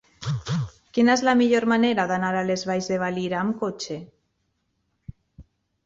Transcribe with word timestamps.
Quina 0.97 1.13
és 1.17 1.23
la 1.27 1.35
millor 1.41 1.67
manera 1.73 2.07
d'anar 2.13 2.33
a 2.39 2.43
les 2.49 2.65
Valls 2.71 2.91
de 2.95 2.99
Valira 3.05 3.45
amb 3.45 3.57
cotxe? 3.79 4.03